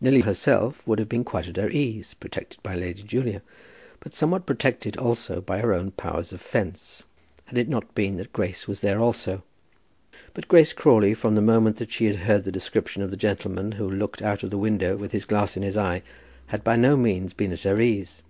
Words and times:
Lily 0.00 0.20
herself 0.20 0.86
would 0.86 1.00
have 1.00 1.08
been 1.08 1.24
quite 1.24 1.48
at 1.48 1.56
her 1.56 1.68
ease, 1.68 2.14
protected 2.14 2.62
by 2.62 2.76
Lady 2.76 3.02
Julia, 3.02 3.42
and 4.04 4.14
somewhat 4.14 4.46
protected 4.46 4.96
also 4.96 5.40
by 5.40 5.58
her 5.58 5.72
own 5.74 5.90
powers 5.90 6.32
of 6.32 6.40
fence, 6.40 7.02
had 7.46 7.58
it 7.58 7.68
not 7.68 7.92
been 7.92 8.16
that 8.18 8.32
Grace 8.32 8.68
was 8.68 8.80
there 8.80 9.00
also. 9.00 9.42
But 10.34 10.46
Grace 10.46 10.72
Crawley, 10.72 11.14
from 11.14 11.34
the 11.34 11.42
moment 11.42 11.78
that 11.78 11.90
she 11.90 12.04
had 12.04 12.14
heard 12.28 12.44
the 12.44 12.52
description 12.52 13.02
of 13.02 13.10
the 13.10 13.16
gentleman 13.16 13.72
who 13.72 13.90
looked 13.90 14.22
out 14.22 14.44
of 14.44 14.50
the 14.50 14.56
window 14.56 14.96
with 14.96 15.10
his 15.10 15.24
glass 15.24 15.56
in 15.56 15.64
his 15.64 15.76
eye, 15.76 16.02
had 16.46 16.62
by 16.62 16.76
no 16.76 16.96
means 16.96 17.32
been 17.32 17.50
at 17.50 17.62
her 17.62 17.80
ease. 17.80 18.22